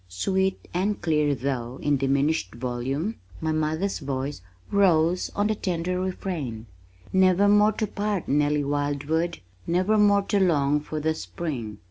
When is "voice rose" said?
3.99-5.29